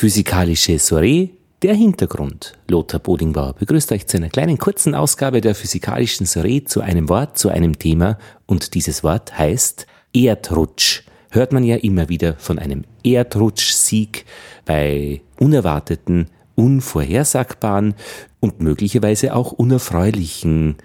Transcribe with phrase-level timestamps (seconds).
[0.00, 1.28] Physikalische Soiree,
[1.60, 2.54] der Hintergrund.
[2.68, 7.36] Lothar Bodingbauer begrüßt euch zu einer kleinen kurzen Ausgabe der Physikalischen Soiree zu einem Wort,
[7.36, 8.16] zu einem Thema
[8.46, 11.02] und dieses Wort heißt Erdrutsch.
[11.30, 14.24] Hört man ja immer wieder von einem Erdrutschsieg
[14.64, 17.92] bei unerwarteten, unvorhersagbaren
[18.40, 20.76] und möglicherweise auch unerfreulichen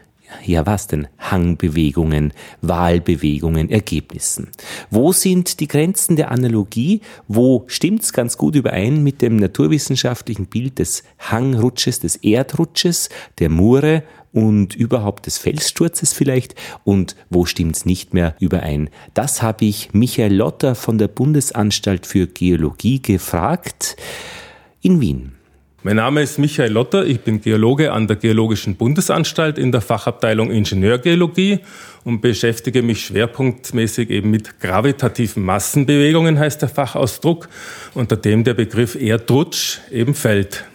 [0.43, 4.49] ja was denn, Hangbewegungen, Wahlbewegungen, Ergebnissen.
[4.89, 7.01] Wo sind die Grenzen der Analogie?
[7.27, 13.09] Wo stimmt's ganz gut überein mit dem naturwissenschaftlichen Bild des Hangrutsches, des Erdrutsches,
[13.39, 16.55] der Mure und überhaupt des Felssturzes vielleicht?
[16.83, 18.89] Und wo stimmt's nicht mehr überein?
[19.13, 23.95] Das habe ich Michael Lotter von der Bundesanstalt für Geologie gefragt
[24.81, 25.33] in Wien.
[25.85, 30.49] Mein Name ist Michael Lotter, ich bin Geologe an der Geologischen Bundesanstalt in der Fachabteilung
[30.49, 31.59] Ingenieurgeologie
[32.03, 37.49] und beschäftige mich schwerpunktmäßig eben mit gravitativen Massenbewegungen, heißt der Fachausdruck,
[37.93, 40.65] unter dem der Begriff Erdrutsch eben fällt.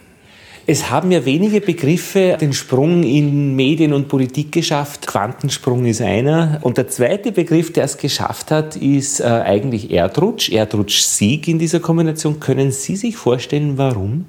[0.68, 5.08] Es haben ja wenige Begriffe den Sprung in Medien und Politik geschafft.
[5.08, 6.60] Quantensprung ist einer.
[6.60, 11.80] Und der zweite Begriff, der es geschafft hat, ist äh, eigentlich Erdrutsch, Erdrutsch-Sieg in dieser
[11.80, 12.38] Kombination.
[12.38, 14.26] Können Sie sich vorstellen, warum?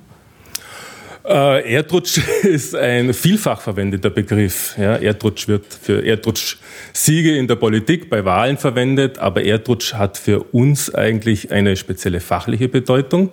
[1.23, 4.75] Äh, Erdrutsch ist ein vielfach verwendeter Begriff.
[4.77, 10.41] Ja, Erdrutsch wird für Erdrutsch-Siege in der Politik bei Wahlen verwendet, aber Erdrutsch hat für
[10.52, 13.31] uns eigentlich eine spezielle fachliche Bedeutung.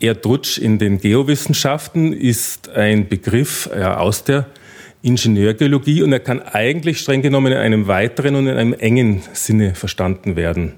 [0.00, 4.46] Erdrutsch in den Geowissenschaften ist ein Begriff ja, aus der
[5.02, 9.74] Ingenieurgeologie und er kann eigentlich streng genommen in einem weiteren und in einem engen Sinne
[9.74, 10.74] verstanden werden.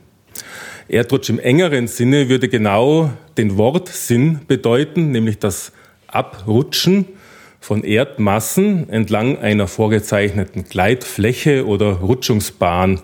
[0.89, 5.73] Erdrutsch im engeren Sinne würde genau den Wortsinn bedeuten, nämlich das
[6.17, 7.05] Abrutschen
[7.61, 13.01] von Erdmassen entlang einer vorgezeichneten Gleitfläche oder Rutschungsbahn.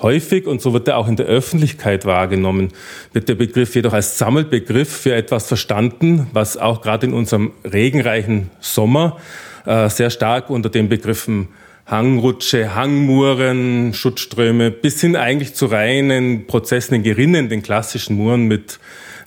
[0.00, 2.70] Häufig, und so wird er auch in der Öffentlichkeit wahrgenommen,
[3.12, 8.50] wird der Begriff jedoch als Sammelbegriff für etwas verstanden, was auch gerade in unserem regenreichen
[8.58, 9.18] Sommer
[9.66, 11.48] äh, sehr stark unter den Begriffen
[11.86, 18.80] Hangrutsche, Hangmuren, Schutzströme bis hin eigentlich zu reinen Prozessen in Gerinnen, den klassischen Muren mit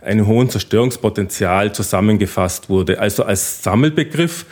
[0.09, 2.99] einem hohen Zerstörungspotenzial zusammengefasst wurde.
[2.99, 4.45] Also als Sammelbegriff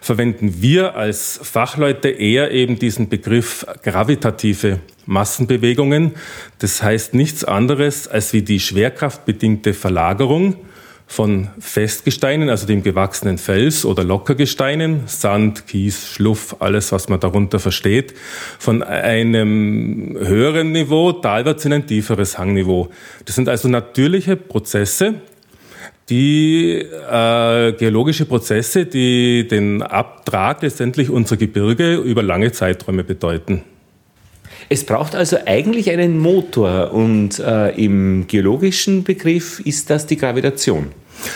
[0.00, 6.12] verwenden wir als Fachleute eher eben diesen Begriff gravitative Massenbewegungen.
[6.58, 10.56] Das heißt nichts anderes als wie die schwerkraftbedingte Verlagerung
[11.12, 17.58] von Festgesteinen, also dem gewachsenen Fels oder Lockergesteinen, Sand, Kies, Schluff, alles, was man darunter
[17.58, 18.14] versteht,
[18.58, 22.88] von einem höheren Niveau teilweise in ein tieferes Hangniveau.
[23.26, 25.16] Das sind also natürliche Prozesse,
[26.08, 33.64] die äh, geologische Prozesse, die den Abtrag letztendlich unserer Gebirge über lange Zeiträume bedeuten.
[34.70, 40.86] Es braucht also eigentlich einen Motor und äh, im geologischen Begriff ist das die Gravitation.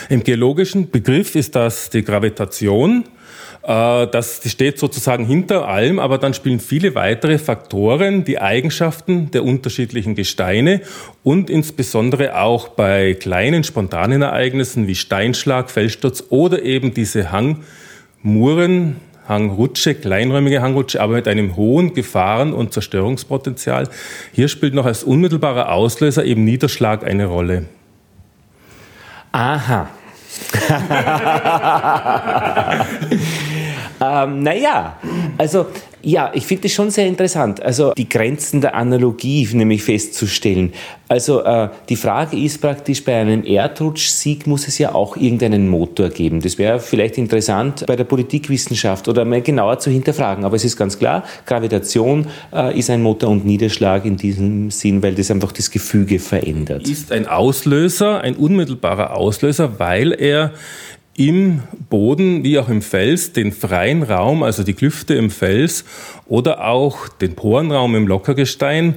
[0.09, 3.05] Im geologischen Begriff ist das die Gravitation.
[3.67, 9.45] Äh, das steht sozusagen hinter allem, aber dann spielen viele weitere Faktoren die Eigenschaften der
[9.45, 10.83] unterschiedlichen Gesteine
[11.25, 18.97] und insbesondere auch bei kleinen spontanen Ereignissen wie Steinschlag, Felssturz oder eben diese Hangmuren,
[19.29, 23.89] Hangrutsche, kleinräumige Hangrutsche, aber mit einem hohen Gefahren- und Zerstörungspotenzial.
[24.33, 27.65] Hier spielt noch als unmittelbarer Auslöser eben Niederschlag eine Rolle.
[29.37, 29.91] Aha.
[34.25, 34.95] ähm, naja,
[35.37, 35.67] also
[36.07, 40.73] ja, ich finde es schon sehr interessant, also die Grenzen der Analogie nämlich festzustellen.
[41.09, 46.11] Also äh, die Frage ist praktisch, bei einem Erdrutschsieg muss es ja auch irgendeinen Motor
[46.11, 46.41] geben.
[46.41, 50.45] Das wäre vielleicht interessant bei der Politikwissenschaft oder mal genauer zu hinterfragen.
[50.45, 55.03] Aber es ist ganz klar, Gravitation äh, ist ein Motor und Niederschlag in diesem Sinn,
[55.03, 56.89] weil das einfach das Gefüge verändert.
[56.89, 60.53] Ist ein Auslöser, ein unmittelbarer Auslöser, weil er
[61.17, 65.85] im Boden wie auch im Fels den freien Raum, also die Klüfte im Fels
[66.27, 68.97] oder auch den Porenraum im Lockergestein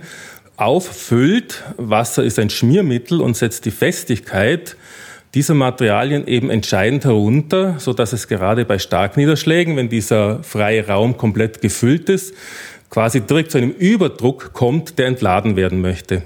[0.58, 1.64] auffüllt.
[1.78, 4.76] Wasser ist ein Schmiermittel und setzt die Festigkeit
[5.34, 11.18] dieser Materialien eben entscheidend herunter, so dass es gerade bei Starkniederschlägen, wenn dieser freie Raum
[11.18, 12.34] komplett gefüllt ist,
[12.90, 16.24] quasi direkt zu einem Überdruck kommt, der entladen werden möchte.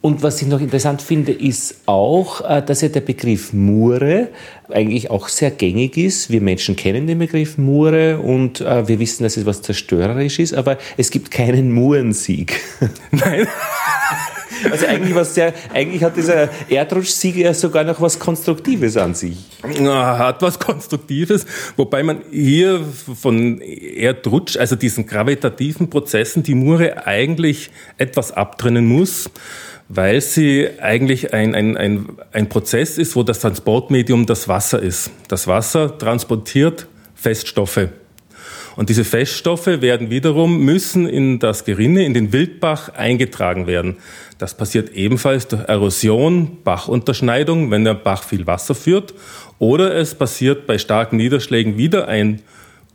[0.00, 4.28] Und was ich noch interessant finde, ist auch, äh, dass ja der Begriff Mure
[4.70, 6.30] eigentlich auch sehr gängig ist.
[6.30, 10.54] Wir Menschen kennen den Begriff Mure und äh, wir wissen, dass es was zerstörerisch ist,
[10.54, 12.60] aber es gibt keinen Murensieg.
[13.10, 13.48] Nein.
[14.72, 19.36] Also eigentlich, was sehr, eigentlich hat dieser Erdrutschsieg ja sogar noch was Konstruktives an sich.
[19.80, 21.46] Ja, hat was Konstruktives,
[21.76, 22.80] wobei man hier
[23.20, 29.30] von Erdrutsch, also diesen gravitativen Prozessen, die Mure eigentlich etwas abtrennen muss
[29.88, 35.10] weil sie eigentlich ein, ein, ein, ein Prozess ist, wo das Transportmedium das Wasser ist.
[35.28, 37.88] Das Wasser transportiert Feststoffe.
[38.76, 43.96] Und diese Feststoffe werden wiederum, müssen in das Gerinne, in den Wildbach eingetragen werden.
[44.38, 49.14] Das passiert ebenfalls durch Erosion, Bachunterschneidung, wenn der Bach viel Wasser führt.
[49.58, 52.40] Oder es passiert bei starken Niederschlägen wieder ein,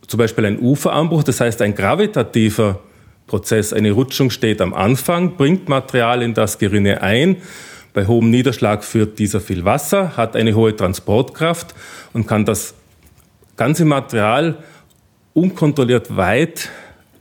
[0.07, 2.79] zum Beispiel ein Uferanbruch, das heißt ein gravitativer
[3.27, 3.73] Prozess.
[3.73, 7.37] Eine Rutschung steht am Anfang, bringt Material in das Gerinne ein.
[7.93, 11.75] Bei hohem Niederschlag führt dieser viel Wasser, hat eine hohe Transportkraft
[12.11, 12.73] und kann das
[13.55, 14.57] ganze Material
[15.33, 16.69] unkontrolliert weit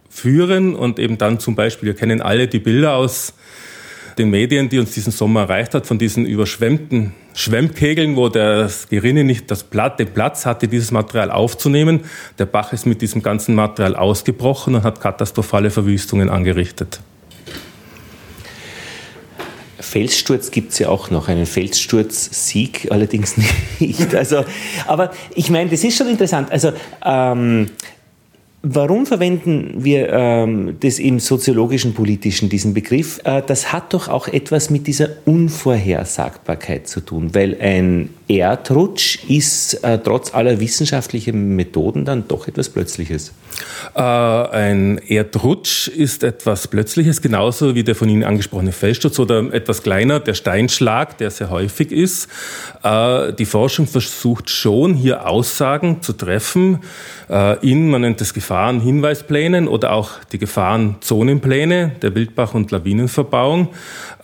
[0.09, 3.35] führen und eben dann zum Beispiel, wir kennen alle die Bilder aus
[4.19, 9.25] den Medien, die uns diesen Sommer erreicht hat, von diesen überschwemmten Schwemmkegeln, wo das Gerinne
[9.25, 12.01] nicht das Platz, den Platz hatte, dieses Material aufzunehmen.
[12.39, 17.01] Der Bach ist mit diesem ganzen Material ausgebrochen und hat katastrophale Verwüstungen angerichtet.
[19.93, 23.37] Felssturz gibt es ja auch noch, einen Felssturz-Sieg allerdings
[23.79, 24.15] nicht.
[24.15, 24.45] Also,
[24.87, 26.51] aber ich meine, das ist schon interessant.
[26.51, 26.73] Also
[27.05, 27.71] ähm,
[28.65, 33.21] Warum verwenden wir ähm, das im soziologischen, politischen, diesen Begriff?
[33.25, 39.75] Äh, das hat doch auch etwas mit dieser Unvorhersagbarkeit zu tun, weil ein Erdrutsch ist
[39.85, 43.33] äh, trotz aller wissenschaftlichen Methoden dann doch etwas Plötzliches.
[43.95, 49.83] Äh, ein Erdrutsch ist etwas Plötzliches, genauso wie der von Ihnen angesprochene Felssturz oder etwas
[49.83, 52.29] kleiner, der Steinschlag, der sehr häufig ist.
[52.83, 56.81] Äh, die Forschung versucht schon, hier Aussagen zu treffen
[57.33, 63.69] äh, in, man nennt es Gefahrenhinweisplänen oder auch die Gefahrenzonenpläne der Wildbach- und Lawinenverbauung.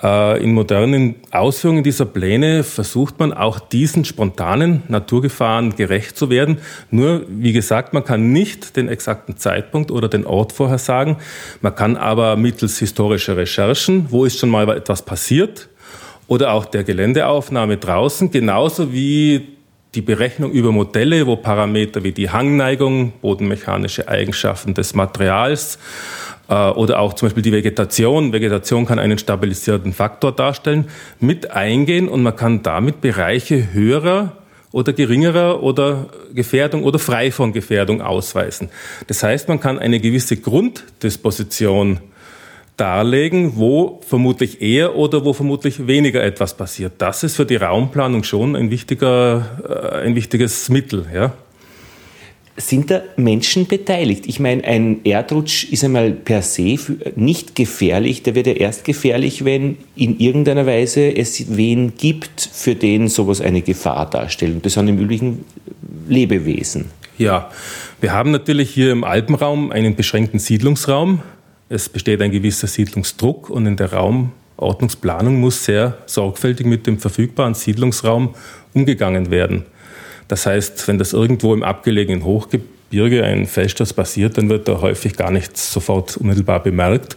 [0.03, 6.59] Äh, in modernen Ausführungen dieser Pläne versucht man auch diesen spontanen Naturgefahren gerecht zu werden.
[6.91, 11.17] Nur, wie gesagt, man kann nicht den exakten Zeitpunkt oder den Ort vorhersagen.
[11.61, 15.69] Man kann aber mittels historischer Recherchen, wo ist schon mal etwas passiert,
[16.27, 19.57] oder auch der Geländeaufnahme draußen, genauso wie
[19.95, 25.79] die Berechnung über Modelle, wo Parameter wie die Hangneigung, bodenmechanische Eigenschaften des Materials
[26.49, 30.87] oder auch zum Beispiel die Vegetation, Vegetation kann einen stabilisierenden Faktor darstellen,
[31.21, 34.33] mit eingehen und man kann damit Bereiche höherer
[34.73, 38.71] oder geringerer oder Gefährdung oder frei von Gefährdung ausweisen.
[39.07, 42.01] Das heißt, man kann eine gewisse Grunddisposition
[42.77, 46.93] darlegen, wo vermutlich eher oder wo vermutlich weniger etwas passiert.
[46.99, 51.07] Das ist für die Raumplanung schon ein, wichtiger, äh, ein wichtiges Mittel.
[51.13, 51.33] Ja.
[52.61, 54.27] Sind da Menschen beteiligt?
[54.27, 56.77] Ich meine, ein Erdrutsch ist einmal per se
[57.15, 58.25] nicht gefährlich.
[58.25, 63.41] Der wird ja erst gefährlich, wenn in irgendeiner Weise es wen gibt, für den sowas
[63.41, 64.57] eine Gefahr darstellt.
[64.57, 65.45] Und das sind im Übrigen
[66.09, 66.87] Lebewesen.
[67.17, 67.51] Ja,
[68.01, 71.21] wir haben natürlich hier im Alpenraum einen beschränkten Siedlungsraum.
[71.69, 77.55] Es besteht ein gewisser Siedlungsdruck und in der Raumordnungsplanung muss sehr sorgfältig mit dem verfügbaren
[77.55, 78.35] Siedlungsraum
[78.75, 79.65] umgegangen werden.
[80.29, 85.17] Das heißt, wenn das irgendwo im abgelegenen Hochgebirge ein Felssturz passiert, dann wird da häufig
[85.17, 87.17] gar nichts sofort unmittelbar bemerkt.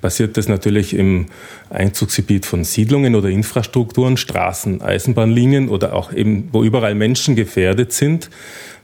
[0.00, 1.26] Passiert das natürlich im
[1.70, 8.30] Einzugsgebiet von Siedlungen oder Infrastrukturen, Straßen, Eisenbahnlinien oder auch eben, wo überall Menschen gefährdet sind,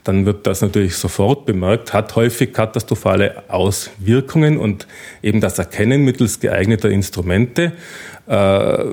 [0.05, 4.87] dann wird das natürlich sofort bemerkt, hat häufig katastrophale Auswirkungen und
[5.23, 7.73] eben das Erkennen mittels geeigneter Instrumente
[8.27, 8.85] äh,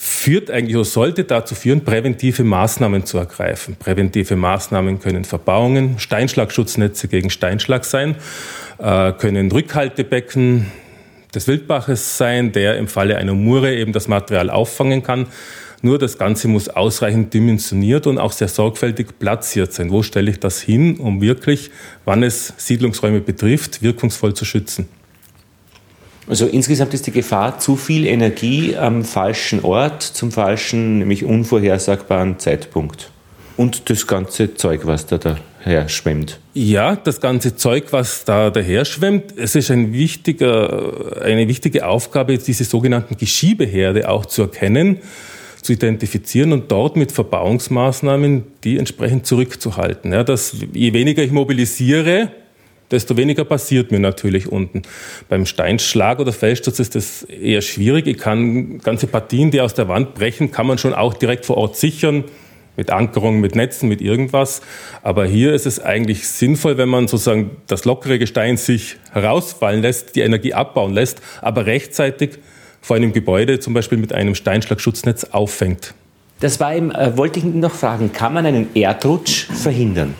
[0.00, 3.74] führt eigentlich oder sollte dazu führen, präventive Maßnahmen zu ergreifen.
[3.76, 8.14] Präventive Maßnahmen können Verbauungen, Steinschlagschutznetze gegen Steinschlag sein,
[8.78, 10.66] äh, können Rückhaltebecken
[11.34, 15.26] des Wildbaches sein, der im Falle einer Mure eben das Material auffangen kann.
[15.82, 19.90] Nur das Ganze muss ausreichend dimensioniert und auch sehr sorgfältig platziert sein.
[19.90, 21.72] Wo stelle ich das hin, um wirklich,
[22.04, 24.88] wann es Siedlungsräume betrifft, wirkungsvoll zu schützen?
[26.28, 32.38] Also insgesamt ist die Gefahr zu viel Energie am falschen Ort, zum falschen, nämlich unvorhersagbaren
[32.38, 33.10] Zeitpunkt.
[33.56, 36.38] Und das ganze Zeug, was da daher schwemmt.
[36.54, 42.36] Ja, das ganze Zeug, was da daher schwemmt, es ist ein wichtiger, eine wichtige Aufgabe,
[42.36, 44.98] diese sogenannten Geschiebeherde auch zu erkennen
[45.62, 50.12] zu identifizieren und dort mit Verbauungsmaßnahmen die entsprechend zurückzuhalten.
[50.12, 52.30] Ja, dass je weniger ich mobilisiere,
[52.90, 54.82] desto weniger passiert mir natürlich unten.
[55.28, 58.06] Beim Steinschlag oder Felssturz ist das eher schwierig.
[58.06, 61.56] Ich kann ganze Partien, die aus der Wand brechen, kann man schon auch direkt vor
[61.56, 62.24] Ort sichern
[62.76, 64.62] mit Ankerung, mit Netzen, mit irgendwas.
[65.02, 70.14] Aber hier ist es eigentlich sinnvoll, wenn man sozusagen das lockere Gestein sich herausfallen lässt,
[70.14, 72.38] die Energie abbauen lässt, aber rechtzeitig
[72.80, 75.94] vor einem Gebäude zum Beispiel mit einem Steinschlagschutznetz auffängt.
[76.40, 80.14] Das war eben, äh, wollte ich noch fragen, kann man einen Erdrutsch verhindern?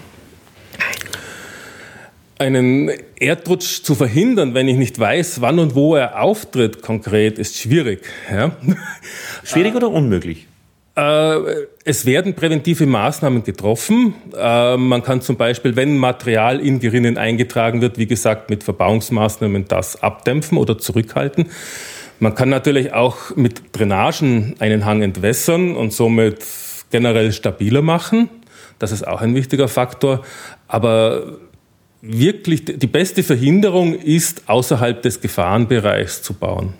[2.38, 7.58] Einen Erdrutsch zu verhindern, wenn ich nicht weiß, wann und wo er auftritt konkret, ist
[7.58, 8.02] schwierig.
[8.30, 8.52] Ja?
[9.44, 10.46] Schwierig oder unmöglich?
[10.98, 14.14] Äh, es werden präventive Maßnahmen getroffen.
[14.36, 19.66] Äh, man kann zum Beispiel, wenn Material in Gerinnen eingetragen wird, wie gesagt, mit Verbauungsmaßnahmen
[19.68, 21.46] das abdämpfen oder zurückhalten.
[22.18, 26.44] Man kann natürlich auch mit Drainagen einen Hang entwässern und somit
[26.90, 28.28] generell stabiler machen.
[28.80, 30.24] Das ist auch ein wichtiger Faktor.
[30.66, 31.38] Aber
[32.00, 36.74] wirklich die beste Verhinderung ist, außerhalb des Gefahrenbereichs zu bauen.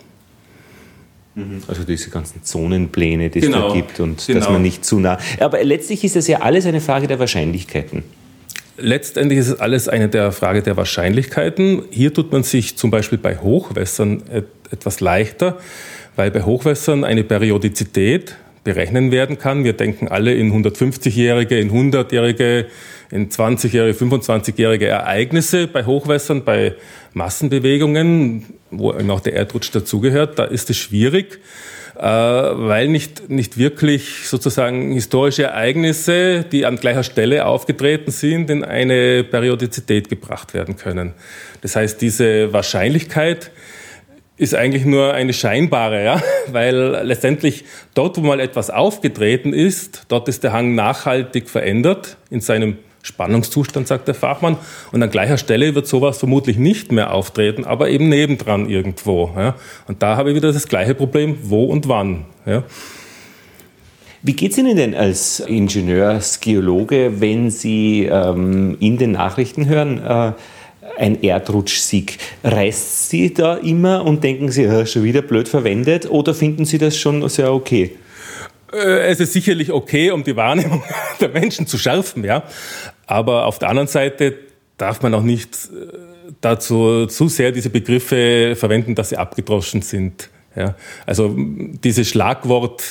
[1.35, 1.61] Mhm.
[1.67, 3.67] Also diese ganzen Zonenpläne, die genau.
[3.67, 4.39] es da gibt und genau.
[4.39, 5.17] dass man nicht zu nah.
[5.39, 8.03] Aber letztlich ist es ja alles eine Frage der Wahrscheinlichkeiten.
[8.77, 11.83] Letztendlich ist es alles eine der Frage der Wahrscheinlichkeiten.
[11.91, 14.23] Hier tut man sich zum Beispiel bei Hochwässern
[14.71, 15.57] etwas leichter,
[16.15, 18.35] weil bei Hochwässern eine Periodizität
[18.69, 19.63] berechnen werden kann.
[19.63, 22.67] Wir denken alle in 150-jährige, in 100-jährige,
[23.09, 26.75] in 20-jährige, 25-jährige Ereignisse bei Hochwässern, bei
[27.13, 30.37] Massenbewegungen, wo eben auch der Erdrutsch dazugehört.
[30.37, 31.39] Da ist es schwierig,
[31.97, 38.63] äh, weil nicht, nicht wirklich sozusagen historische Ereignisse, die an gleicher Stelle aufgetreten sind, in
[38.63, 41.13] eine Periodizität gebracht werden können.
[41.61, 43.49] Das heißt, diese Wahrscheinlichkeit,
[44.39, 46.21] ist eigentlich nur eine scheinbare, ja?
[46.51, 52.39] weil letztendlich dort, wo mal etwas aufgetreten ist, dort ist der Hang nachhaltig verändert in
[52.39, 54.57] seinem Spannungszustand, sagt der Fachmann.
[54.93, 59.29] Und an gleicher Stelle wird sowas vermutlich nicht mehr auftreten, aber eben nebendran irgendwo.
[59.35, 59.55] Ja?
[59.87, 62.25] Und da habe ich wieder das gleiche Problem, wo und wann.
[62.45, 62.63] Ja?
[64.21, 70.31] Wie geht es Ihnen denn als Ingenieursgeologe, wenn Sie ähm, in den Nachrichten hören, äh,
[70.97, 72.17] ein Erdrutschsieg.
[72.43, 76.77] Reißt Sie da immer und denken Sie, ja, schon wieder blöd verwendet oder finden Sie
[76.77, 77.95] das schon sehr okay?
[78.71, 80.83] Äh, es ist sicherlich okay, um die Wahrnehmung
[81.19, 82.43] der Menschen zu schärfen, ja.
[83.07, 84.35] Aber auf der anderen Seite
[84.77, 85.97] darf man auch nicht äh,
[86.41, 90.29] dazu zu sehr diese Begriffe verwenden, dass sie abgedroschen sind.
[90.55, 90.75] Ja.
[91.05, 92.83] Also dieses Schlagwort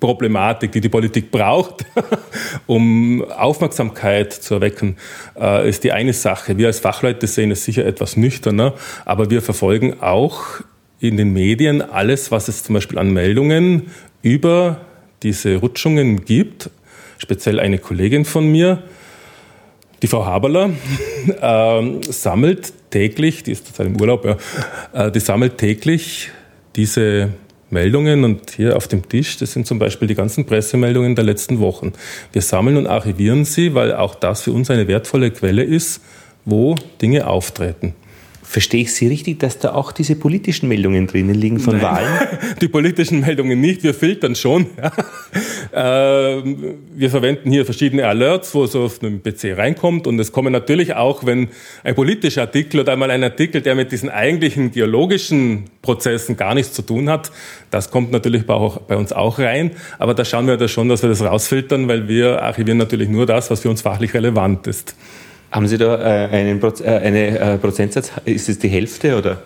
[0.00, 1.84] Problematik, die die Politik braucht,
[2.66, 4.96] um Aufmerksamkeit zu erwecken,
[5.38, 6.56] äh, ist die eine Sache.
[6.56, 8.74] Wir als Fachleute sehen es sicher etwas nüchterner,
[9.04, 10.60] aber wir verfolgen auch
[11.00, 13.90] in den Medien alles, was es zum Beispiel an Meldungen
[14.22, 14.80] über
[15.22, 16.70] diese Rutschungen gibt.
[17.18, 18.82] Speziell eine Kollegin von mir,
[20.02, 20.70] die Frau Haberler,
[21.40, 26.30] äh, sammelt täglich, die ist total im Urlaub, ja, äh, die sammelt täglich
[26.76, 27.30] diese
[27.70, 31.60] Meldungen und hier auf dem Tisch, das sind zum Beispiel die ganzen Pressemeldungen der letzten
[31.60, 31.92] Wochen.
[32.32, 36.00] Wir sammeln und archivieren sie, weil auch das für uns eine wertvolle Quelle ist,
[36.44, 37.94] wo Dinge auftreten.
[38.50, 42.08] Verstehe ich Sie richtig, dass da auch diese politischen Meldungen drinnen liegen von Nein, Wahlen?
[42.62, 44.68] Die politischen Meldungen nicht, wir filtern schon.
[44.82, 44.90] Ja.
[45.70, 50.50] Ähm, wir verwenden hier verschiedene Alerts, wo es auf einem PC reinkommt und es kommen
[50.50, 51.48] natürlich auch, wenn
[51.84, 56.72] ein politischer Artikel oder einmal ein Artikel, der mit diesen eigentlichen geologischen Prozessen gar nichts
[56.72, 57.30] zu tun hat,
[57.70, 59.72] das kommt natürlich bei, auch, bei uns auch rein.
[59.98, 63.26] Aber da schauen wir da schon, dass wir das rausfiltern, weil wir archivieren natürlich nur
[63.26, 64.96] das, was für uns fachlich relevant ist.
[65.50, 68.12] Haben Sie da äh, einen Proz äh, eine, äh, Prozentsatz?
[68.24, 69.42] Ist es die Hälfte oder?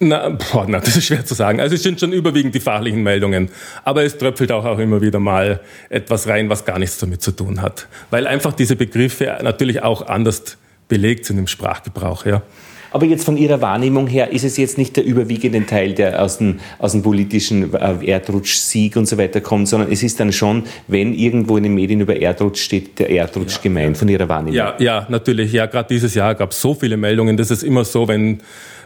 [0.00, 1.60] Na, boah, na, das ist schwer zu sagen.
[1.60, 3.50] Also es sind schon überwiegend die fachlichen Meldungen.
[3.84, 7.32] Aber es tröpfelt auch, auch immer wieder mal etwas rein, was gar nichts damit zu
[7.32, 7.88] tun hat.
[8.10, 10.56] Weil einfach diese Begriffe natürlich auch anders
[10.86, 12.26] belegt sind im Sprachgebrauch.
[12.26, 12.42] Ja.
[12.90, 16.38] Aber jetzt von Ihrer Wahrnehmung her ist es jetzt nicht der überwiegende Teil, der aus
[16.38, 20.64] dem, aus dem politischen äh, Erdrutsch-Sieg und so weiter kommt, sondern es ist dann schon,
[20.86, 24.54] wenn irgendwo in den Medien über Erdrutsch steht, der Erdrutsch ja, gemeint, von Ihrer Wahrnehmung.
[24.54, 25.52] Ja, ja, natürlich.
[25.52, 27.36] Ja, gerade dieses Jahr gab es so viele Meldungen.
[27.36, 28.40] Das ist immer so, wenn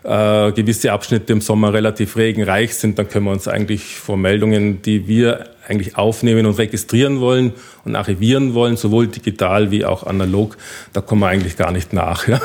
[0.05, 4.83] äh, gewisse Abschnitte im Sommer relativ regenreich sind, dann können wir uns eigentlich vor Meldungen,
[4.83, 7.53] die wir eigentlich aufnehmen und registrieren wollen
[7.85, 10.57] und archivieren wollen, sowohl digital wie auch analog,
[10.93, 12.27] da kommen wir eigentlich gar nicht nach.
[12.27, 12.41] Ja.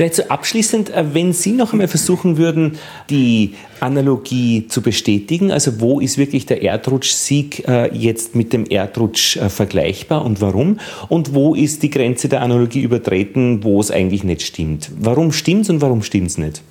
[0.00, 2.78] Vielleicht so abschließend, äh, wenn Sie noch einmal versuchen würden,
[3.10, 9.36] die Analogie zu bestätigen, also wo ist wirklich der Erdrutschsieg äh, jetzt mit dem Erdrutsch
[9.36, 10.80] äh, vergleichbar und warum?
[11.10, 14.90] Und wo ist die Grenze der Analogie übertreten, wo es eigentlich nicht stimmt?
[14.98, 16.62] Warum stimmt es und warum stimmt es nicht?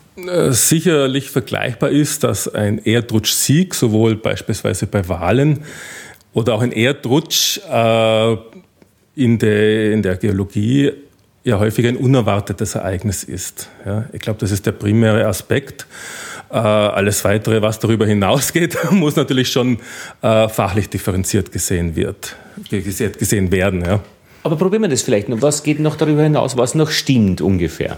[0.50, 5.60] Sicherlich vergleichbar ist, dass ein Erdrutschsieg sowohl beispielsweise bei Wahlen
[6.34, 10.94] oder auch ein Erdrutsch in der, in der Geologie
[11.44, 13.70] ja häufig ein unerwartetes Ereignis ist.
[13.86, 15.88] Ja, ich glaube, das ist der primäre Aspekt.
[16.52, 19.80] Äh, alles Weitere, was darüber hinausgeht, muss natürlich schon
[20.22, 22.36] äh, fachlich differenziert gesehen, wird,
[22.70, 23.86] gesehen werden.
[23.86, 24.00] Ja.
[24.44, 25.42] Aber probieren wir das vielleicht noch.
[25.42, 27.98] Was geht noch darüber hinaus, was noch stimmt ungefähr?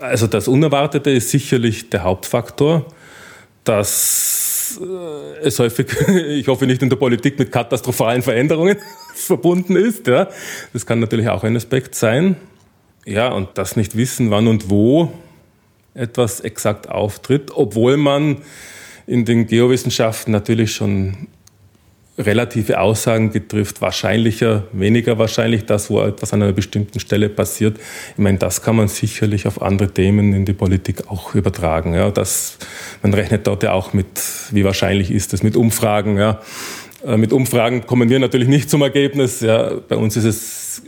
[0.00, 2.86] Also das Unerwartete ist sicherlich der Hauptfaktor,
[3.64, 4.45] dass
[4.80, 8.76] äh, es häufig, ich hoffe nicht in der Politik, mit katastrophalen Veränderungen
[9.14, 10.06] verbunden ist.
[10.06, 10.28] Ja.
[10.72, 12.36] Das kann natürlich auch ein Aspekt sein.
[13.04, 15.12] Ja, und das nicht wissen, wann und wo
[15.94, 18.38] etwas exakt auftritt, obwohl man
[19.06, 21.28] in den Geowissenschaften natürlich schon
[22.18, 27.78] relative Aussagen getrifft, wahrscheinlicher, weniger wahrscheinlich das, wo etwas an einer bestimmten Stelle passiert.
[28.12, 31.94] Ich meine, das kann man sicherlich auf andere Themen in die Politik auch übertragen.
[31.94, 32.58] Ja, das,
[33.02, 34.06] man rechnet dort ja auch mit,
[34.50, 36.16] wie wahrscheinlich ist es, mit Umfragen.
[36.16, 36.40] Ja.
[37.04, 39.40] Äh, mit Umfragen kommen wir natürlich nicht zum Ergebnis.
[39.40, 39.74] Ja.
[39.86, 40.82] Bei uns ist es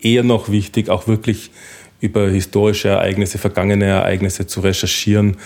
[0.00, 1.52] eher noch wichtig, auch wirklich
[2.00, 5.36] über historische Ereignisse, vergangene Ereignisse zu recherchieren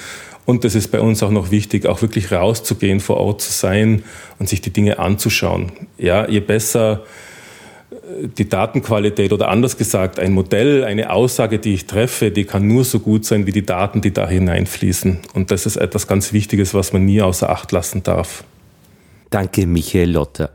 [0.47, 4.05] und das ist bei uns auch noch wichtig, auch wirklich rauszugehen, vor Ort zu sein
[4.39, 5.73] und sich die Dinge anzuschauen.
[5.99, 7.05] Ja, je besser
[7.91, 12.69] äh, die Datenqualität oder anders gesagt, ein Modell, eine Aussage, die ich treffe, die kann
[12.69, 15.19] nur so gut sein wie die Daten, die da hineinfließen.
[15.35, 18.45] Und das ist etwas ganz Wichtiges, was man nie außer Acht lassen darf.
[19.31, 20.51] Danke, Michael Lotter.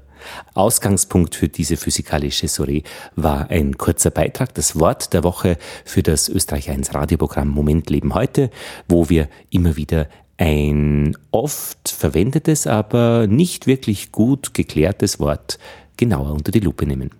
[0.53, 2.83] Ausgangspunkt für diese physikalische Soiree
[3.15, 8.13] war ein kurzer Beitrag, das Wort der Woche für das Österreich 1 Radioprogramm Moment Leben
[8.13, 8.49] heute,
[8.87, 15.59] wo wir immer wieder ein oft verwendetes, aber nicht wirklich gut geklärtes Wort
[15.97, 17.11] genauer unter die Lupe nehmen.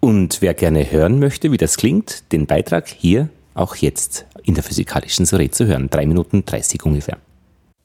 [0.00, 4.62] Und wer gerne hören möchte, wie das klingt, den Beitrag hier auch jetzt in der
[4.62, 5.88] physikalischen Soiree zu hören.
[5.88, 7.16] Drei Minuten dreißig ungefähr.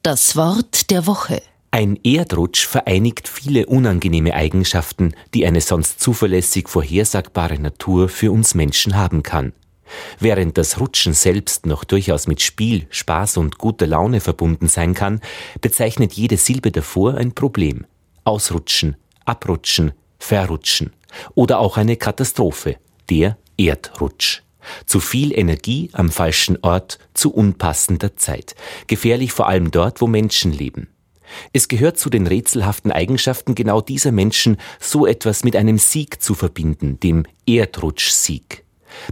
[0.02, 1.40] Das Wort der Woche.
[1.72, 8.96] Ein Erdrutsch vereinigt viele unangenehme Eigenschaften, die eine sonst zuverlässig vorhersagbare Natur für uns Menschen
[8.96, 9.52] haben kann.
[10.18, 15.20] Während das Rutschen selbst noch durchaus mit Spiel, Spaß und guter Laune verbunden sein kann,
[15.60, 17.86] bezeichnet jede Silbe davor ein Problem.
[18.24, 20.92] Ausrutschen, abrutschen, verrutschen
[21.36, 22.78] oder auch eine Katastrophe,
[23.10, 24.42] der Erdrutsch.
[24.86, 28.56] Zu viel Energie am falschen Ort zu unpassender Zeit,
[28.88, 30.88] gefährlich vor allem dort, wo Menschen leben.
[31.52, 36.34] Es gehört zu den rätselhaften Eigenschaften genau dieser Menschen, so etwas mit einem Sieg zu
[36.34, 38.64] verbinden, dem Erdrutschsieg.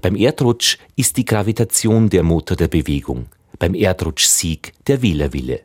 [0.02, 3.26] Beim Erdrutsch ist die Gravitation der Motor der Bewegung,
[3.58, 5.60] beim Erdrutschsieg der Wählerwille.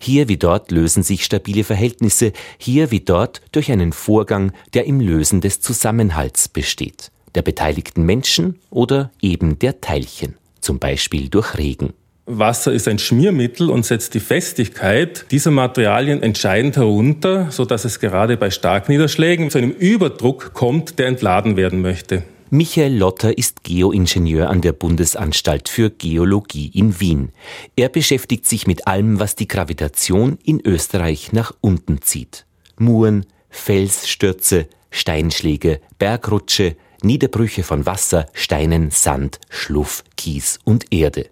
[0.00, 5.00] Hier wie dort lösen sich stabile Verhältnisse, hier wie dort durch einen Vorgang, der im
[5.00, 11.92] Lösen des Zusammenhalts besteht, der beteiligten Menschen oder eben der Teilchen, zum Beispiel durch Regen.
[12.28, 18.36] Wasser ist ein Schmiermittel und setzt die Festigkeit dieser Materialien entscheidend herunter, sodass es gerade
[18.36, 22.24] bei Starkniederschlägen zu einem Überdruck kommt, der entladen werden möchte.
[22.50, 27.32] Michael Lotter ist Geoingenieur an der Bundesanstalt für Geologie in Wien.
[27.76, 32.46] Er beschäftigt sich mit allem, was die Gravitation in Österreich nach unten zieht.
[32.78, 41.28] Muren, Felsstürze, Steinschläge, Bergrutsche, Niederbrüche von Wasser, Steinen, Sand, Schluff, Kies und Erde.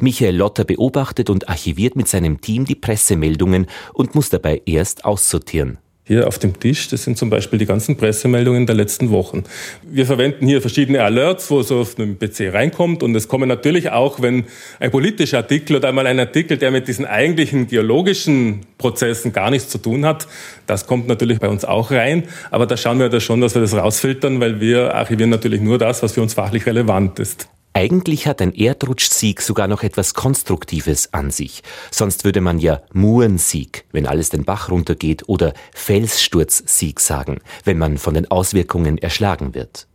[0.00, 5.78] Michael Lotter beobachtet und archiviert mit seinem Team die Pressemeldungen und muss dabei erst aussortieren.
[6.08, 9.42] Hier auf dem Tisch, das sind zum Beispiel die ganzen Pressemeldungen der letzten Wochen.
[9.82, 13.90] Wir verwenden hier verschiedene Alerts, wo so auf einem PC reinkommt und es kommen natürlich
[13.90, 14.44] auch, wenn
[14.78, 19.68] ein politischer Artikel oder einmal ein Artikel, der mit diesen eigentlichen geologischen Prozessen gar nichts
[19.68, 20.28] zu tun hat,
[20.68, 22.28] das kommt natürlich bei uns auch rein.
[22.52, 25.78] Aber da schauen wir da schon, dass wir das rausfiltern, weil wir archivieren natürlich nur
[25.78, 27.48] das, was für uns fachlich relevant ist.
[27.76, 31.62] Eigentlich hat ein Erdrutschsieg sogar noch etwas Konstruktives an sich.
[31.90, 37.98] Sonst würde man ja Murensieg, wenn alles den Bach runtergeht, oder Felssturzsieg sagen, wenn man
[37.98, 39.88] von den Auswirkungen erschlagen wird.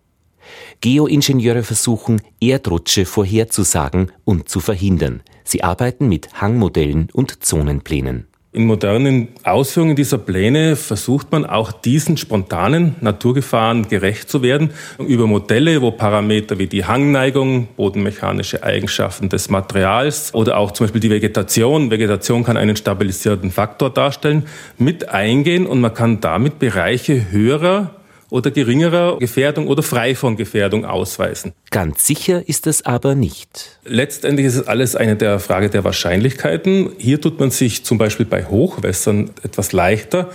[0.82, 5.24] Geoingenieure versuchen, Erdrutsche vorherzusagen und zu verhindern.
[5.44, 8.28] Sie arbeiten mit Hangmodellen und Zonenplänen.
[8.54, 14.72] In modernen Ausführungen dieser Pläne versucht man auch diesen spontanen Naturgefahren gerecht zu werden.
[15.00, 21.00] Über Modelle, wo Parameter wie die Hangneigung, bodenmechanische Eigenschaften des Materials oder auch zum Beispiel
[21.00, 24.44] die Vegetation, Vegetation kann einen stabilisierenden Faktor darstellen,
[24.78, 28.01] mit eingehen und man kann damit Bereiche höherer
[28.32, 31.52] oder geringerer Gefährdung oder frei von Gefährdung ausweisen.
[31.70, 33.78] Ganz sicher ist es aber nicht.
[33.84, 36.92] Letztendlich ist es alles eine der Frage der Wahrscheinlichkeiten.
[36.98, 40.32] Hier tut man sich zum Beispiel bei Hochwässern etwas leichter,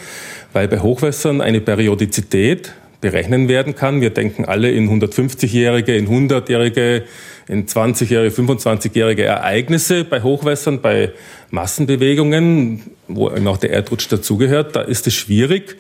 [0.52, 4.00] weil bei Hochwässern eine Periodizität berechnen werden kann.
[4.00, 7.04] Wir denken alle in 150-jährige, in 100-jährige,
[7.48, 11.12] in 20-jährige, 25-jährige Ereignisse bei Hochwässern, bei
[11.50, 14.76] Massenbewegungen, wo auch der Erdrutsch dazugehört.
[14.76, 15.76] Da ist es schwierig.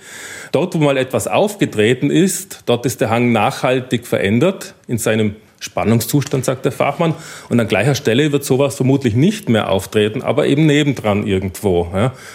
[0.52, 6.44] Dort, wo mal etwas aufgetreten ist, dort ist der Hang nachhaltig verändert in seinem Spannungszustand,
[6.44, 7.14] sagt der Fachmann.
[7.48, 11.88] Und an gleicher Stelle wird sowas vermutlich nicht mehr auftreten, aber eben nebendran irgendwo.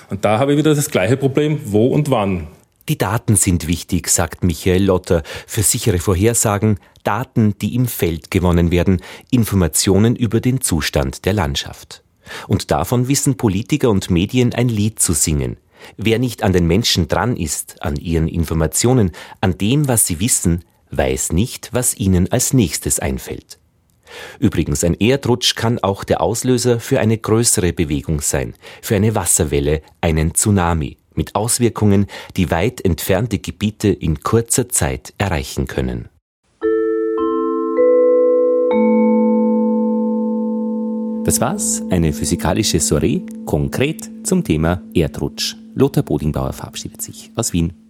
[0.09, 2.47] Und da habe ich wieder das gleiche Problem, wo und wann.
[2.89, 8.71] Die Daten sind wichtig, sagt Michael Lotter, für sichere Vorhersagen, Daten, die im Feld gewonnen
[8.71, 12.03] werden, Informationen über den Zustand der Landschaft.
[12.47, 15.57] Und davon wissen Politiker und Medien ein Lied zu singen.
[15.97, 20.63] Wer nicht an den Menschen dran ist, an ihren Informationen, an dem, was sie wissen,
[20.91, 23.59] weiß nicht, was ihnen als nächstes einfällt.
[24.39, 29.81] Übrigens, ein Erdrutsch kann auch der Auslöser für eine größere Bewegung sein, für eine Wasserwelle,
[30.01, 36.09] einen Tsunami, mit Auswirkungen, die weit entfernte Gebiete in kurzer Zeit erreichen können.
[41.23, 45.55] Das war's, eine physikalische Soiree, konkret zum Thema Erdrutsch.
[45.75, 47.80] Lothar Bodingbauer verabschiedet sich aus Wien.